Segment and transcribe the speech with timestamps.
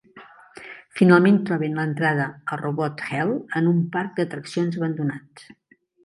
[0.99, 2.23] Finalment troben l'entrada
[2.55, 5.45] a Robot Hell en un parc d'atraccions abandonat.